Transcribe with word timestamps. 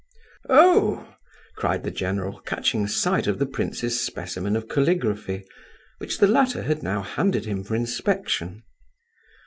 "Oh!" 0.49 1.15
cried 1.55 1.83
the 1.83 1.91
general, 1.91 2.39
catching 2.39 2.87
sight 2.87 3.27
of 3.27 3.37
the 3.37 3.45
prince's 3.45 4.01
specimen 4.03 4.55
of 4.55 4.67
caligraphy, 4.67 5.45
which 5.99 6.17
the 6.17 6.25
latter 6.25 6.63
had 6.63 6.81
now 6.81 7.03
handed 7.03 7.45
him 7.45 7.63
for 7.63 7.75
inspection. 7.75 8.63